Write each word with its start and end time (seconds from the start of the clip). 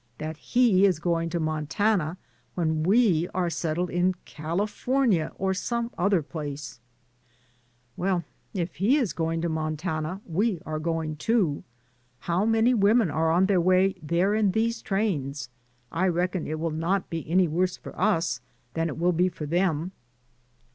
That 0.17 0.37
he 0.37 0.83
is 0.83 0.97
going 0.97 1.29
to 1.29 1.39
Mon 1.39 1.67
tana 1.67 2.17
when 2.55 2.81
we 2.81 3.29
are 3.35 3.51
settled 3.51 3.91
in 3.91 4.15
California, 4.25 5.31
or 5.35 5.53
some 5.53 5.91
other 5.95 6.23
place." 6.23 6.79
DAYS 6.79 6.79
ON 6.79 6.81
THE 6.81 8.03
ROAD. 8.03 8.13
99 8.15 8.23
"Well, 8.55 8.61
if 8.63 8.75
he 8.77 8.97
is 8.97 9.13
going 9.13 9.41
to 9.41 9.49
Montana, 9.49 10.21
we 10.25 10.59
are 10.65 10.79
going, 10.79 11.17
too. 11.17 11.63
How 12.21 12.47
many 12.47 12.73
women 12.73 13.11
are 13.11 13.29
on 13.29 13.45
their 13.45 13.61
way 13.61 13.93
there 14.01 14.33
in 14.33 14.53
these 14.53 14.81
trains? 14.81 15.49
I 15.91 16.07
reckon 16.07 16.47
it 16.47 16.59
will 16.59 16.71
not 16.71 17.11
be 17.11 17.29
any 17.29 17.47
worse 17.47 17.77
for 17.77 17.95
us 17.95 18.41
than 18.73 18.87
it 18.89 18.97
will 18.97 19.13
be 19.13 19.29
for 19.29 19.45
them." 19.45 19.91